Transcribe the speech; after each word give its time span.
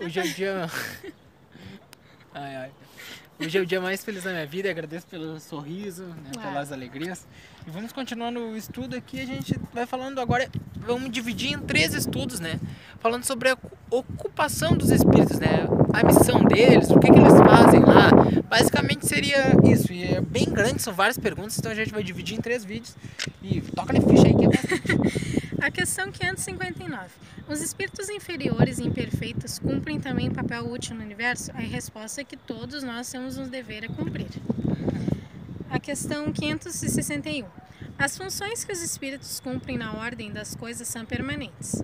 Hoje 0.00 0.20
é 0.20 0.22
o 0.22 0.34
dia. 0.34 0.70
Ai, 2.32 2.56
ai. 2.56 2.70
Hoje 3.40 3.58
é 3.58 3.60
o 3.60 3.66
dia 3.66 3.80
mais 3.80 4.04
feliz 4.04 4.22
da 4.22 4.30
minha 4.30 4.46
vida. 4.46 4.70
Agradeço 4.70 5.04
pelo 5.08 5.40
sorriso, 5.40 6.04
né, 6.04 6.30
Ah. 6.38 6.40
pelas 6.42 6.70
alegrias. 6.70 7.26
E 7.66 7.70
vamos 7.70 7.92
continuando 7.92 8.38
o 8.40 8.56
estudo 8.56 8.94
aqui. 8.96 9.20
A 9.20 9.26
gente 9.26 9.58
vai 9.72 9.84
falando 9.84 10.20
agora. 10.20 10.48
Vamos 10.76 11.10
dividir 11.10 11.52
em 11.52 11.58
três 11.58 11.92
estudos, 11.92 12.38
né? 12.38 12.60
Falando 13.00 13.24
sobre 13.24 13.50
a 13.50 13.58
ocupação 13.90 14.76
dos 14.76 14.90
espíritos, 14.90 15.38
né? 15.38 15.66
A 15.92 16.04
missão 16.04 16.44
deles, 16.44 16.90
o 16.90 16.98
que, 16.98 17.10
que 17.10 17.18
eles 17.18 17.34
fazem 17.34 17.80
lá. 17.80 18.10
Basicamente 18.48 19.06
seria 19.06 19.54
isso. 19.64 19.92
E 19.92 20.04
é 20.04 20.20
bem 20.20 20.46
grande, 20.46 20.80
são 20.80 20.92
várias 20.92 21.18
perguntas. 21.18 21.58
Então 21.58 21.72
a 21.72 21.74
gente 21.74 21.90
vai 21.90 22.02
dividir 22.02 22.38
em 22.38 22.40
três 22.40 22.64
vídeos. 22.64 22.96
E 23.42 23.60
toca 23.60 23.92
na 23.92 24.00
ficha 24.00 24.26
aí 24.26 24.34
que 24.34 24.44
é. 24.44 25.40
A 25.66 25.70
questão 25.70 26.10
559. 26.10 27.08
Os 27.46 27.60
espíritos 27.60 28.08
inferiores 28.08 28.78
e 28.78 28.84
imperfeitos 28.84 29.58
cumprem 29.58 30.00
também 30.00 30.30
papel 30.30 30.70
útil 30.70 30.94
no 30.94 31.02
universo? 31.02 31.50
A 31.52 31.60
resposta 31.60 32.22
é 32.22 32.24
que 32.24 32.36
todos 32.36 32.82
nós 32.82 33.10
temos 33.10 33.36
um 33.36 33.46
dever 33.46 33.84
a 33.84 33.88
cumprir. 33.88 34.28
A 35.68 35.78
questão 35.78 36.32
561. 36.32 37.44
As 37.98 38.16
funções 38.16 38.64
que 38.64 38.72
os 38.72 38.80
espíritos 38.80 39.38
cumprem 39.40 39.76
na 39.76 39.92
ordem 39.92 40.32
das 40.32 40.54
coisas 40.54 40.88
são 40.88 41.04
permanentes. 41.04 41.82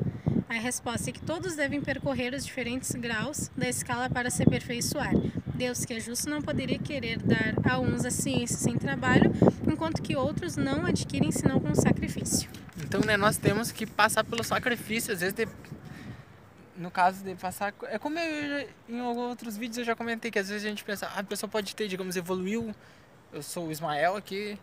A 0.48 0.54
resposta 0.54 1.10
é 1.10 1.12
que 1.12 1.20
todos 1.20 1.56
devem 1.56 1.80
percorrer 1.80 2.32
os 2.32 2.44
diferentes 2.44 2.92
graus 2.92 3.50
da 3.56 3.68
escala 3.68 4.08
para 4.08 4.30
se 4.30 4.44
aperfeiçoar. 4.44 5.10
Deus, 5.54 5.84
que 5.84 5.94
é 5.94 5.98
justo, 6.00 6.30
não 6.30 6.40
poderia 6.40 6.78
querer 6.78 7.18
dar 7.18 7.54
a 7.68 7.80
uns 7.80 8.04
a 8.04 8.10
ciência 8.10 8.56
sem 8.56 8.76
trabalho, 8.78 9.32
enquanto 9.66 10.00
que 10.00 10.14
outros 10.14 10.56
não 10.56 10.86
adquirem 10.86 11.32
senão 11.32 11.58
com 11.58 11.74
sacrifício. 11.74 12.48
Então, 12.78 13.00
né, 13.00 13.16
nós 13.16 13.36
temos 13.36 13.72
que 13.72 13.86
passar 13.86 14.22
pelo 14.22 14.44
sacrifício, 14.44 15.12
às 15.12 15.20
vezes 15.20 15.34
de- 15.34 15.48
no 16.76 16.90
caso 16.92 17.24
de 17.24 17.34
passar, 17.34 17.74
é 17.84 17.98
como 17.98 18.16
eu 18.18 18.48
já- 18.60 18.66
em 18.88 19.00
outros 19.00 19.56
vídeos 19.56 19.78
eu 19.78 19.84
já 19.84 19.96
comentei 19.96 20.30
que 20.30 20.38
às 20.38 20.48
vezes 20.48 20.64
a 20.64 20.68
gente 20.68 20.84
pensa, 20.84 21.06
ah, 21.06 21.20
a 21.20 21.24
pessoa 21.24 21.50
pode 21.50 21.74
ter, 21.74 21.88
digamos, 21.88 22.14
evoluiu, 22.14 22.72
eu 23.32 23.42
sou 23.42 23.66
o 23.66 23.72
Ismael 23.72 24.14
aqui, 24.14 24.56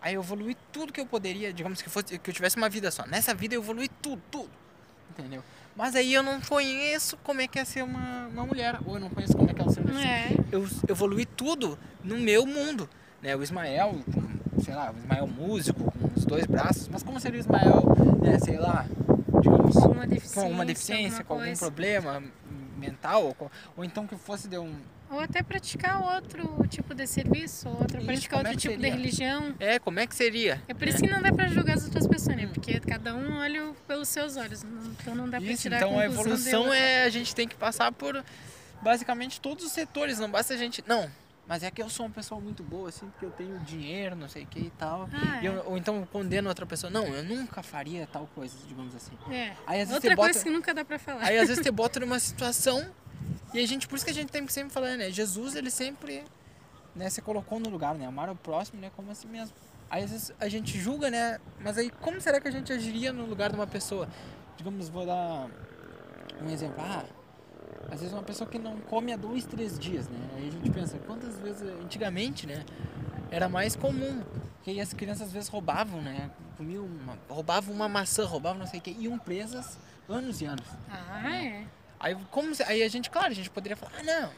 aí 0.00 0.14
eu 0.14 0.20
evolui 0.20 0.56
tudo 0.72 0.92
que 0.92 1.00
eu 1.00 1.06
poderia, 1.06 1.52
digamos 1.54 1.80
que 1.80 1.88
fosse 1.88 2.18
que 2.18 2.28
eu 2.30 2.34
tivesse 2.34 2.58
uma 2.58 2.68
vida 2.68 2.90
só. 2.90 3.06
Nessa 3.06 3.32
vida 3.32 3.54
eu 3.54 3.62
evolui 3.62 3.88
tudo, 4.02 4.20
tudo. 4.30 4.50
Entendeu? 5.10 5.42
Mas 5.74 5.94
aí 5.94 6.12
eu 6.12 6.22
não 6.22 6.40
conheço 6.40 7.16
como 7.18 7.40
é 7.40 7.46
que 7.46 7.58
é 7.58 7.64
ser 7.64 7.82
uma, 7.82 8.28
uma 8.28 8.44
mulher, 8.44 8.78
ou 8.84 8.94
eu 8.94 9.00
não 9.00 9.08
conheço 9.08 9.36
como 9.36 9.50
é 9.50 9.54
que 9.54 9.62
é 9.62 9.68
ser 9.68 9.80
uma 9.80 10.02
É, 10.02 10.36
eu 10.50 10.68
evolui 10.88 11.24
tudo 11.24 11.78
no 12.04 12.18
meu 12.18 12.46
mundo. 12.46 12.88
Né? 13.22 13.34
O 13.34 13.42
Ismael, 13.42 14.00
com, 14.12 14.60
sei 14.62 14.74
lá, 14.74 14.92
o 14.92 14.98
Ismael 14.98 15.26
músico, 15.26 15.90
com 15.92 16.10
os 16.14 16.24
dois 16.24 16.46
braços, 16.46 16.88
mas 16.88 17.02
como 17.02 17.18
seria 17.20 17.38
o 17.38 17.40
Ismael, 17.40 17.82
né, 18.20 18.38
sei 18.38 18.58
lá, 18.58 18.86
digamos, 19.40 19.76
deficiência, 20.06 20.34
com 20.34 20.40
alguma 20.40 20.64
deficiência, 20.64 21.24
com 21.24 21.34
algum 21.34 21.56
problema 21.56 22.22
mental, 22.76 23.24
ou, 23.24 23.50
ou 23.76 23.84
então 23.84 24.06
que 24.06 24.16
fosse 24.16 24.48
de 24.48 24.58
um. 24.58 24.74
Ou 25.12 25.20
até 25.20 25.42
praticar 25.42 26.00
outro 26.02 26.66
tipo 26.68 26.94
de 26.94 27.06
serviço, 27.06 27.68
ou 27.68 27.78
outra, 27.80 27.98
Isso, 27.98 28.06
praticar 28.06 28.38
é 28.38 28.38
outro 28.40 28.52
que 28.52 28.58
tipo 28.58 28.74
seria? 28.74 28.90
de 28.90 28.96
religião. 28.96 29.54
É, 29.60 29.78
como 29.78 30.00
é 30.00 30.06
que 30.06 30.14
seria? 30.14 30.62
É 30.66 30.74
por 30.74 30.88
isso 30.88 30.98
que 31.02 31.08
não 31.10 31.20
dá 31.20 31.30
pra 31.32 31.46
julgar 31.48 31.76
as 31.76 31.84
outras 31.84 32.06
pessoas, 32.06 32.36
né? 32.36 32.46
Porque 32.52 32.80
cada 32.80 33.14
um 33.14 33.36
olha 33.38 33.72
pelos 33.86 34.08
seus 34.08 34.36
olhos, 34.36 34.64
então 35.00 35.14
não 35.14 35.28
dá 35.28 35.38
pra 35.40 35.50
Isso, 35.50 35.62
tirar 35.62 35.76
então 35.76 35.98
a 35.98 36.02
a 36.02 36.06
evolução 36.06 36.72
é 36.72 37.04
a 37.04 37.08
gente 37.10 37.34
tem 37.34 37.46
que 37.46 37.54
passar 37.54 37.92
por 37.92 38.24
basicamente 38.80 39.40
todos 39.40 39.64
os 39.64 39.72
setores, 39.72 40.18
não 40.18 40.30
basta 40.30 40.54
a 40.54 40.56
gente. 40.56 40.82
Não, 40.86 41.10
mas 41.46 41.62
é 41.62 41.70
que 41.70 41.82
eu 41.82 41.90
sou 41.90 42.06
uma 42.06 42.12
pessoa 42.12 42.40
muito 42.40 42.62
boa, 42.62 42.88
assim, 42.88 43.06
porque 43.10 43.26
eu 43.26 43.30
tenho 43.30 43.58
dinheiro, 43.60 44.16
não 44.16 44.28
sei 44.28 44.44
o 44.44 44.46
que 44.46 44.60
e 44.60 44.70
tal. 44.78 45.08
Ah, 45.12 45.40
E 45.42 45.46
eu- 45.46 45.62
ou 45.66 45.76
então 45.76 46.06
condeno 46.10 46.48
outra 46.48 46.64
pessoa. 46.64 46.90
Não, 46.90 47.06
eu 47.06 47.22
nunca 47.24 47.62
faria 47.62 48.06
tal 48.10 48.26
coisa, 48.34 48.56
digamos 48.66 48.94
assim. 48.94 49.12
é. 49.30 49.52
Aí 49.66 49.80
Outra 49.82 50.00
você 50.00 50.08
bota... 50.16 50.16
coisa 50.32 50.42
que 50.44 50.50
nunca 50.50 50.72
dá 50.72 50.84
pra 50.84 50.98
falar. 50.98 51.24
Aí 51.24 51.36
às 51.38 51.48
vezes 51.48 51.62
te 51.62 51.70
bota 51.70 52.00
numa 52.00 52.18
situação 52.18 52.88
e 53.52 53.58
a 53.58 53.66
gente, 53.66 53.86
por 53.86 53.96
isso 53.96 54.04
que 54.04 54.10
a 54.10 54.14
gente 54.14 54.30
tem 54.30 54.44
que 54.44 54.52
sempre 54.52 54.72
falar, 54.72 54.96
né? 54.96 55.10
Jesus, 55.10 55.54
ele 55.54 55.70
sempre 55.70 56.24
né, 56.94 57.08
se 57.10 57.20
colocou 57.20 57.60
no 57.60 57.68
lugar, 57.68 57.94
né? 57.94 58.06
Amar 58.06 58.30
o 58.30 58.36
próximo, 58.36 58.80
né? 58.80 58.90
Como 58.96 59.10
a 59.10 59.14
si 59.14 59.26
mesmo. 59.26 59.54
Aí 59.90 60.04
às 60.04 60.10
vezes 60.10 60.32
a 60.40 60.48
gente 60.48 60.78
julga, 60.78 61.10
né? 61.10 61.38
Mas 61.60 61.76
aí 61.76 61.90
como 61.90 62.20
será 62.20 62.40
que 62.40 62.48
a 62.48 62.50
gente 62.50 62.72
agiria 62.72 63.12
no 63.12 63.26
lugar 63.26 63.50
de 63.50 63.56
uma 63.56 63.66
pessoa? 63.66 64.08
Digamos, 64.56 64.88
vou 64.88 65.04
dar 65.04 65.50
um 66.42 66.50
exemplo. 66.50 66.76
Ah, 66.78 67.04
às 67.90 68.00
vezes 68.00 68.12
uma 68.14 68.22
pessoa 68.22 68.48
que 68.48 68.58
não 68.58 68.80
come 68.80 69.12
há 69.12 69.16
dois, 69.16 69.44
três 69.44 69.78
dias, 69.78 70.08
né? 70.08 70.18
Aí 70.36 70.48
a 70.48 70.50
gente 70.50 70.70
pensa, 70.70 70.98
quantas 71.00 71.38
vezes 71.38 71.62
antigamente, 71.82 72.46
né? 72.46 72.64
Era 73.30 73.48
mais 73.48 73.76
comum. 73.76 74.22
Que 74.62 74.80
as 74.80 74.94
crianças 74.94 75.26
às 75.26 75.32
vezes 75.32 75.48
roubavam, 75.48 76.00
né? 76.00 76.30
Comiam 76.56 76.84
uma, 76.86 77.18
roubavam 77.28 77.74
uma 77.74 77.88
maçã, 77.88 78.24
roubavam 78.24 78.60
não 78.60 78.66
sei 78.66 78.78
o 78.78 78.82
que, 78.82 78.92
iam 78.92 79.18
presas 79.18 79.78
anos 80.08 80.40
e 80.40 80.46
anos. 80.46 80.66
Ah, 80.88 81.36
é. 81.36 81.66
Aí, 82.02 82.14
como 82.30 82.54
se- 82.54 82.64
aí 82.64 82.82
a 82.82 82.88
gente, 82.88 83.08
claro, 83.08 83.28
a 83.28 83.34
gente 83.34 83.48
poderia 83.48 83.76
falar, 83.76 83.92
ah, 84.00 84.02
não, 84.02 84.30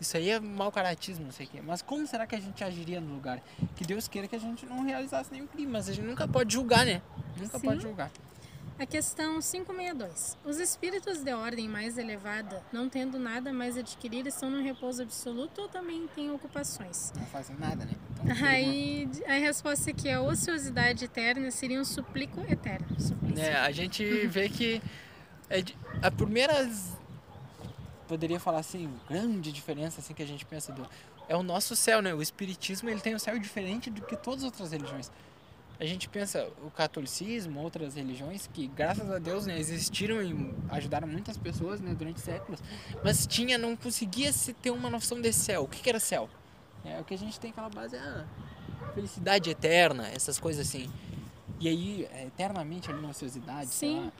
isso 0.00 0.16
aí 0.16 0.30
é 0.30 0.40
mau 0.40 0.70
caratismo, 0.72 1.24
não 1.24 1.32
sei 1.32 1.46
o 1.46 1.48
quê. 1.48 1.60
Mas 1.64 1.80
como 1.80 2.06
será 2.06 2.26
que 2.26 2.34
a 2.34 2.40
gente 2.40 2.62
agiria 2.64 3.00
no 3.00 3.14
lugar? 3.14 3.40
Que 3.76 3.84
Deus 3.84 4.08
queira 4.08 4.26
que 4.26 4.34
a 4.34 4.38
gente 4.40 4.66
não 4.66 4.82
realizasse 4.84 5.30
nenhum 5.32 5.46
crime, 5.46 5.70
mas 5.70 5.88
a 5.88 5.92
gente 5.92 6.04
nunca 6.06 6.26
pode 6.26 6.52
julgar, 6.52 6.84
né? 6.84 7.00
Nunca 7.38 7.58
Sim. 7.58 7.66
pode 7.66 7.82
julgar. 7.82 8.10
A 8.78 8.86
questão 8.86 9.38
562. 9.40 10.36
Os 10.44 10.58
espíritos 10.58 11.22
de 11.22 11.32
ordem 11.32 11.68
mais 11.68 11.98
elevada, 11.98 12.60
não 12.72 12.88
tendo 12.88 13.16
nada 13.16 13.52
mais 13.52 13.76
a 13.76 13.80
adquirir, 13.80 14.26
estão 14.26 14.50
no 14.50 14.60
repouso 14.60 15.02
absoluto 15.02 15.60
ou 15.60 15.68
também 15.68 16.08
têm 16.16 16.32
ocupações? 16.32 17.12
Não 17.16 17.26
fazem 17.26 17.54
nada, 17.58 17.84
né? 17.84 17.92
Então, 18.10 18.24
Aí 18.48 19.08
a 19.28 19.34
resposta 19.34 19.90
é 19.90 19.92
que 19.92 20.10
a 20.10 20.20
ociosidade 20.20 21.04
eterna 21.04 21.48
seria 21.52 21.80
um 21.80 21.84
suplico 21.84 22.40
eterno. 22.50 22.88
Suplício. 22.98 23.36
né, 23.36 23.56
a 23.58 23.70
gente 23.70 24.04
vê 24.26 24.48
que 24.48 24.82
é 25.58 25.62
de- 25.62 25.76
a 26.02 26.10
primeira 26.10 26.68
poderia 28.08 28.40
falar 28.40 28.58
assim, 28.60 28.90
grande 29.08 29.52
diferença 29.52 30.00
assim 30.00 30.12
que 30.14 30.22
a 30.22 30.26
gente 30.26 30.44
pensa 30.44 30.72
do 30.72 30.86
é 31.28 31.36
o 31.36 31.42
nosso 31.42 31.74
céu, 31.76 32.02
né? 32.02 32.12
O 32.12 32.20
espiritismo, 32.20 32.90
ele 32.90 33.00
tem 33.00 33.14
um 33.14 33.18
céu 33.18 33.38
diferente 33.38 33.88
do 33.88 34.02
que 34.02 34.16
todas 34.16 34.40
as 34.40 34.46
outras 34.46 34.72
religiões. 34.72 35.10
A 35.80 35.84
gente 35.84 36.08
pensa 36.08 36.46
o 36.64 36.70
catolicismo, 36.70 37.60
outras 37.60 37.94
religiões 37.94 38.48
que 38.52 38.66
graças 38.66 39.10
a 39.10 39.18
Deus, 39.18 39.46
né, 39.46 39.58
existiram 39.58 40.22
e 40.22 40.54
ajudaram 40.68 41.08
muitas 41.08 41.36
pessoas, 41.38 41.80
né, 41.80 41.94
durante 41.94 42.20
séculos, 42.20 42.60
mas 43.02 43.26
tinha 43.26 43.56
não 43.56 43.74
conseguia 43.76 44.32
se 44.32 44.52
ter 44.52 44.70
uma 44.70 44.90
noção 44.90 45.20
de 45.20 45.32
céu. 45.32 45.62
O 45.62 45.68
que 45.68 45.80
que 45.80 45.88
era 45.88 45.98
céu? 45.98 46.28
É 46.84 47.00
o 47.00 47.04
que 47.04 47.14
a 47.14 47.18
gente 47.18 47.38
tem 47.40 47.50
aquela 47.50 47.70
base, 47.70 47.96
ah, 47.96 48.24
felicidade 48.94 49.48
eterna, 49.50 50.08
essas 50.08 50.38
coisas 50.38 50.66
assim. 50.68 50.90
E 51.58 51.68
aí, 51.68 52.08
é, 52.12 52.26
eternamente 52.26 52.90
ali 52.90 53.00
na 53.00 53.08
ociosidade, 53.08 53.70
sei 53.70 53.88
Sim. 53.90 54.04
lá. 54.06 54.12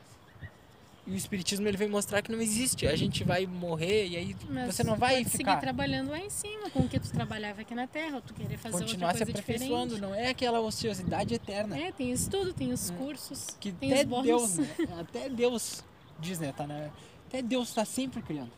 E 1.04 1.10
o 1.10 1.16
espiritismo 1.16 1.66
ele 1.66 1.76
vem 1.76 1.88
mostrar 1.88 2.22
que 2.22 2.30
não 2.30 2.40
existe. 2.40 2.86
A 2.86 2.94
gente 2.94 3.24
vai 3.24 3.44
morrer 3.44 4.06
e 4.06 4.16
aí 4.16 4.36
Mas 4.48 4.74
você 4.76 4.84
não 4.84 4.94
vai 4.96 5.16
pode 5.16 5.30
ficar 5.30 5.52
seguir 5.52 5.60
trabalhando 5.60 6.10
lá 6.10 6.18
em 6.20 6.30
cima 6.30 6.70
com 6.70 6.80
o 6.80 6.88
que 6.88 7.00
tu 7.00 7.10
trabalhava 7.10 7.62
aqui 7.62 7.74
na 7.74 7.88
Terra, 7.88 8.16
ou 8.16 8.22
tu 8.22 8.32
querer 8.32 8.56
fazer 8.56 8.78
continuar 8.78 9.12
se 9.14 9.18
outra 9.22 9.26
coisa 9.26 9.40
aperfeiçoando, 9.40 9.94
diferente. 9.96 10.00
não 10.00 10.14
é 10.14 10.28
aquela 10.28 10.60
ociosidade 10.60 11.34
eterna. 11.34 11.76
É, 11.76 11.90
tem 11.90 12.12
estudo, 12.12 12.52
tem 12.54 12.72
os 12.72 12.90
cursos, 12.90 13.48
que 13.58 13.72
tem 13.72 13.92
até 13.92 14.06
os. 14.06 14.22
Deus, 14.22 14.56
né? 14.58 14.68
até 15.00 15.28
Deus 15.28 15.82
diz, 16.20 16.38
né, 16.38 16.52
tá 16.56 16.68
na, 16.68 16.88
até 17.26 17.42
Deus 17.42 17.68
está 17.70 17.84
sempre 17.84 18.22
criando. 18.22 18.52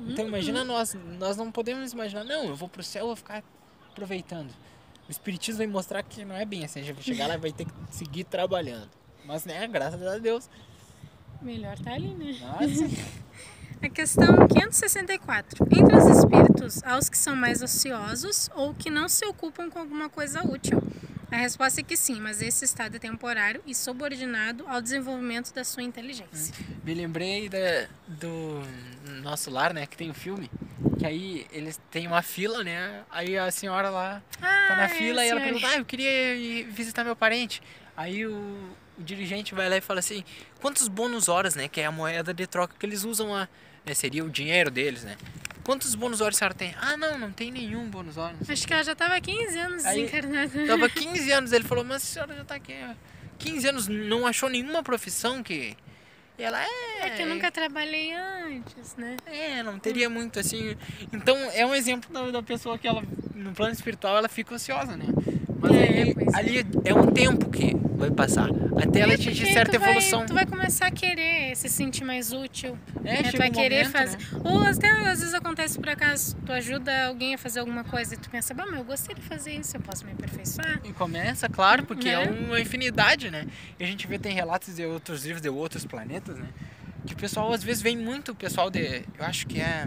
Então 0.00 0.24
Uhum. 0.24 0.28
imagina 0.30 0.64
nós, 0.64 0.96
nós 1.20 1.36
não 1.36 1.52
podemos 1.52 1.92
imaginar, 1.92 2.24
não, 2.24 2.46
eu 2.46 2.56
vou 2.56 2.68
pro 2.68 2.82
céu, 2.82 3.02
eu 3.02 3.06
vou 3.08 3.16
ficar 3.16 3.44
aproveitando. 3.92 4.50
O 5.06 5.10
espiritismo 5.10 5.58
vai 5.58 5.66
mostrar 5.68 6.02
que 6.02 6.24
não 6.24 6.34
é 6.34 6.44
bem 6.44 6.64
assim, 6.64 6.80
a 6.80 6.82
gente 6.82 6.94
vai 6.94 7.04
chegar 7.04 7.26
lá 7.28 7.34
e 7.34 7.38
vai 7.38 7.52
ter 7.52 7.64
que 7.64 7.72
seguir 7.90 8.24
trabalhando. 8.24 8.88
Mas 9.24 9.44
né, 9.44 9.68
graças 9.68 10.02
a 10.04 10.18
Deus. 10.18 10.48
Melhor 11.42 11.78
tá 11.78 11.92
ali, 11.92 12.14
né? 12.14 12.36
Nossa, 12.40 12.84
A 13.82 13.88
questão 13.88 14.46
564. 14.46 15.66
Entre 15.70 15.96
os 15.96 16.18
espíritos, 16.18 16.82
há 16.84 16.98
os 16.98 17.08
que 17.08 17.16
são 17.16 17.34
mais 17.34 17.62
ociosos 17.62 18.50
ou 18.54 18.74
que 18.74 18.90
não 18.90 19.08
se 19.08 19.24
ocupam 19.24 19.70
com 19.70 19.78
alguma 19.78 20.08
coisa 20.08 20.46
útil. 20.46 20.82
A 21.30 21.36
resposta 21.36 21.80
é 21.80 21.84
que 21.84 21.96
sim, 21.96 22.20
mas 22.20 22.42
esse 22.42 22.64
estado 22.64 22.96
é 22.96 22.98
temporário 22.98 23.62
e 23.64 23.74
subordinado 23.74 24.64
ao 24.66 24.82
desenvolvimento 24.82 25.54
da 25.54 25.62
sua 25.64 25.82
inteligência. 25.82 26.52
me 26.84 26.92
lembrei 26.92 27.48
da, 27.48 27.86
do 28.08 28.60
nosso 29.22 29.48
lar, 29.48 29.72
né, 29.72 29.86
que 29.86 29.96
tem 29.96 30.10
o 30.10 30.14
filme. 30.14 30.50
Que 30.98 31.06
aí 31.06 31.46
eles 31.52 31.80
têm 31.90 32.06
uma 32.06 32.20
fila, 32.20 32.62
né? 32.64 33.02
Aí 33.10 33.38
a 33.38 33.50
senhora 33.50 33.88
lá 33.90 34.20
Ah, 34.42 34.64
tá 34.68 34.76
na 34.76 34.84
é, 34.84 34.88
fila 34.88 35.24
e 35.24 35.28
ela 35.28 35.40
pergunta, 35.40 35.68
ah, 35.68 35.76
eu 35.76 35.84
queria 35.84 36.34
ir 36.34 36.64
visitar 36.64 37.04
meu 37.04 37.16
parente. 37.16 37.62
Aí 38.00 38.24
o, 38.26 38.32
o 38.98 39.02
dirigente 39.02 39.54
vai 39.54 39.68
lá 39.68 39.76
e 39.76 39.80
fala 39.82 40.00
assim, 40.00 40.24
quantos 40.58 40.88
bônus 40.88 41.28
horas, 41.28 41.54
né? 41.54 41.68
Que 41.68 41.82
é 41.82 41.84
a 41.84 41.92
moeda 41.92 42.32
de 42.32 42.46
troca 42.46 42.74
que 42.78 42.86
eles 42.86 43.04
usam 43.04 43.32
lá. 43.32 43.46
Né, 43.84 43.92
seria 43.92 44.24
o 44.24 44.30
dinheiro 44.30 44.70
deles, 44.70 45.04
né? 45.04 45.18
Quantos 45.62 45.94
bônus 45.94 46.22
horas 46.22 46.36
a 46.36 46.38
senhora 46.38 46.54
tem? 46.54 46.74
Ah, 46.80 46.96
não, 46.96 47.18
não 47.18 47.30
tem 47.30 47.50
nenhum 47.50 47.90
bônus 47.90 48.16
horas. 48.16 48.48
Acho 48.48 48.66
que 48.66 48.72
ela 48.72 48.82
já 48.82 48.92
estava 48.92 49.16
há 49.16 49.20
15 49.20 49.58
anos 49.58 49.84
Aí- 49.84 50.06
desencarnada. 50.06 50.66
Tava 50.66 50.88
15 50.90 51.30
anos, 51.30 51.52
ele 51.52 51.64
falou, 51.64 51.84
mas 51.84 52.02
a 52.02 52.06
senhora 52.06 52.34
já 52.36 52.44
tá 52.44 52.54
aqui 52.54 52.72
há 52.72 52.96
15 53.38 53.68
anos, 53.68 53.86
não 53.88 54.26
achou 54.26 54.48
nenhuma 54.48 54.82
profissão 54.82 55.42
que... 55.42 55.76
E 56.38 56.42
ela, 56.42 56.58
é... 56.62 56.68
É 57.02 57.10
que 57.10 57.22
eu 57.22 57.26
nunca 57.26 57.50
trabalhei 57.50 58.14
antes, 58.14 58.96
né? 58.96 59.18
É, 59.26 59.62
não 59.62 59.78
teria 59.78 60.08
muito 60.08 60.38
assim. 60.40 60.74
Então 61.12 61.36
é 61.52 61.66
um 61.66 61.74
exemplo 61.74 62.10
da, 62.10 62.30
da 62.30 62.42
pessoa 62.42 62.78
que 62.78 62.88
ela, 62.88 63.02
no 63.34 63.52
plano 63.52 63.74
espiritual, 63.74 64.16
ela 64.16 64.28
fica 64.28 64.54
ociosa, 64.54 64.96
né? 64.96 65.04
Mas 65.60 65.72
É, 65.72 66.14
pois 66.14 66.34
é. 66.34 66.38
ali 66.38 66.66
é 66.84 66.94
um 66.94 67.06
tempo 67.06 67.50
que 67.50 67.74
vai 67.96 68.10
passar. 68.10 68.48
Até 68.82 69.00
ela 69.00 69.12
É, 69.12 69.14
atingir 69.16 69.52
certa 69.52 69.72
tu 69.72 69.80
vai- 69.80 69.90
evolução. 69.90 70.24
tu 70.26 70.32
vai 70.32 70.46
começar 70.46 70.86
a 70.86 70.90
querer 70.90 71.54
se 71.54 71.68
sentir 71.68 72.02
mais 72.04 72.32
útil. 72.32 72.78
É, 73.04 73.22
né? 73.22 73.30
Tu 73.30 73.36
vai 73.36 73.48
um 73.50 73.52
querer 73.52 73.86
momento, 73.88 73.92
fazer. 73.92 74.16
né? 74.16 74.40
Ou 74.44 74.62
até 74.62 74.88
às 74.88 75.20
vezes 75.20 75.34
acontece 75.34 75.78
por 75.78 75.88
acaso, 75.90 76.34
tu 76.46 76.52
ajuda 76.52 77.06
alguém 77.08 77.34
a 77.34 77.38
fazer 77.38 77.60
alguma 77.60 77.84
coisa 77.84 78.14
e 78.14 78.16
tu 78.16 78.30
pensa, 78.30 78.54
bah, 78.54 78.64
mas 78.66 78.78
eu 78.78 78.84
gostei 78.84 79.14
de 79.14 79.20
fazer 79.22 79.52
isso, 79.52 79.76
eu 79.76 79.80
posso 79.82 80.06
me 80.06 80.12
aperfeiçoar. 80.12 80.80
E 80.84 80.92
começa, 80.94 81.48
claro, 81.48 81.84
porque 81.84 82.08
é 82.08 82.24
Né? 82.26 82.46
uma 82.46 82.60
infinidade, 82.60 83.30
né? 83.30 83.46
E 83.78 83.84
a 83.84 83.86
gente 83.86 84.06
vê, 84.06 84.18
tem 84.18 84.32
relatos 84.34 84.76
de 84.76 84.84
outros 84.86 85.24
livros 85.24 85.42
de 85.42 85.48
outros 85.50 85.84
planetas, 85.84 86.38
né? 86.38 86.48
Que 87.06 87.12
o 87.12 87.16
pessoal, 87.16 87.52
às 87.52 87.62
vezes, 87.62 87.82
vem 87.82 87.96
muito, 87.96 88.32
o 88.32 88.34
pessoal 88.34 88.70
de... 88.70 89.02
Eu 89.18 89.24
acho 89.26 89.46
que 89.46 89.60
é... 89.60 89.86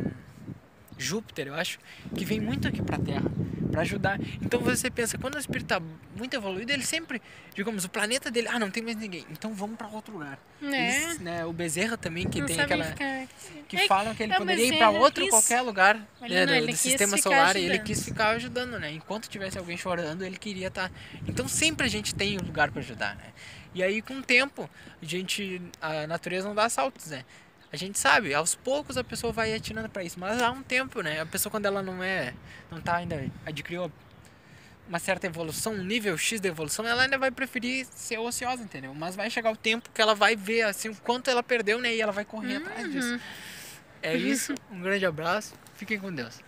Júpiter, 0.97 1.47
eu 1.47 1.55
acho, 1.55 1.79
que 2.15 2.23
vem 2.23 2.39
muito 2.39 2.67
aqui 2.67 2.81
pra 2.81 2.97
Terra 2.99 3.29
pra 3.73 3.81
ajudar. 3.81 4.19
Então 4.41 4.59
você 4.59 4.89
pensa, 4.91 5.17
quando 5.17 5.33
o 5.35 5.39
espírito 5.39 5.67
tá 5.67 5.81
muito 6.15 6.35
evoluído, 6.35 6.71
ele 6.71 6.85
sempre, 6.85 7.19
digamos, 7.55 7.83
o 7.83 7.89
planeta 7.89 8.29
dele, 8.29 8.47
ah, 8.47 8.59
não 8.59 8.69
tem 8.69 8.83
mais 8.83 8.95
ninguém, 8.95 9.25
então 9.31 9.51
vamos 9.53 9.75
pra 9.77 9.87
outro 9.87 10.13
lugar. 10.13 10.37
Eles, 10.61 11.19
né? 11.19 11.43
O 11.45 11.51
Bezerra 11.51 11.97
também, 11.97 12.29
que 12.29 12.39
não 12.39 12.47
tem 12.47 12.59
aquela... 12.59 12.85
ficar. 12.85 13.27
Que 13.67 13.77
É, 13.77 13.87
falam 13.87 14.13
que 14.13 14.21
ele 14.23 14.33
é, 14.33 14.37
poderia 14.37 14.65
ir 14.65 14.77
pra 14.77 14.87
Bezerra 14.87 15.03
outro, 15.03 15.21
quis- 15.23 15.29
qualquer 15.31 15.61
lugar 15.61 15.95
né, 16.21 16.45
não, 16.45 16.59
do, 16.61 16.67
do 16.67 16.75
sistema 16.75 17.17
solar 17.17 17.55
e 17.55 17.65
ele 17.65 17.79
quis 17.79 18.03
ficar 18.05 18.29
ajudando, 18.35 18.79
né? 18.79 18.91
Enquanto 18.91 19.27
tivesse 19.27 19.57
alguém 19.57 19.75
chorando, 19.75 20.23
ele 20.23 20.37
queria 20.37 20.67
estar. 20.67 20.91
Então 21.27 21.47
sempre 21.47 21.85
a 21.87 21.89
gente 21.89 22.13
tem 22.13 22.37
um 22.39 22.45
lugar 22.45 22.69
para 22.71 22.81
ajudar, 22.81 23.15
né? 23.15 23.25
E 23.73 23.81
aí 23.81 24.03
com 24.03 24.13
o 24.19 24.21
tempo, 24.21 24.69
a 25.01 25.05
gente. 25.05 25.59
A 25.81 26.05
natureza 26.05 26.47
não 26.47 26.53
dá 26.53 26.69
saltos, 26.69 27.07
né? 27.07 27.25
A 27.73 27.75
gente 27.75 27.97
sabe, 27.97 28.35
aos 28.35 28.53
poucos 28.53 28.97
a 28.97 29.03
pessoa 29.03 29.33
vai 29.33 29.51
atirando 29.51 29.89
para 29.89 30.03
isso, 30.03 30.19
mas 30.19 30.39
há 30.39 30.51
um 30.51 30.61
tempo, 30.61 31.01
né? 31.01 31.21
A 31.21 31.25
pessoa 31.25 31.49
quando 31.49 31.65
ela 31.65 31.81
não 31.81 32.03
é, 32.03 32.31
não 32.69 32.79
tá 32.79 32.97
ainda 32.97 33.25
adquiriu 33.43 33.91
uma 34.87 34.99
certa 34.99 35.25
evolução, 35.25 35.73
um 35.73 35.83
nível 35.83 36.15
X 36.15 36.39
de 36.39 36.47
evolução, 36.47 36.85
ela 36.85 37.01
ainda 37.01 37.17
vai 37.17 37.31
preferir 37.31 37.87
ser 37.87 38.19
ociosa, 38.19 38.61
entendeu? 38.61 38.93
Mas 38.93 39.15
vai 39.15 39.27
chegar 39.27 39.49
o 39.49 39.55
tempo 39.55 39.89
que 39.91 39.99
ela 39.99 40.13
vai 40.13 40.35
ver 40.35 40.61
assim 40.61 40.89
o 40.89 40.95
quanto 40.97 41.31
ela 41.31 41.41
perdeu, 41.41 41.79
né? 41.79 41.95
E 41.95 41.99
ela 41.99 42.11
vai 42.11 42.23
correr 42.23 42.57
atrás 42.57 42.91
disso. 42.91 43.13
Uhum. 43.13 43.19
É 44.03 44.15
isso, 44.15 44.53
um 44.69 44.79
grande 44.79 45.07
abraço, 45.07 45.55
fiquem 45.73 45.99
com 45.99 46.13
Deus. 46.13 46.41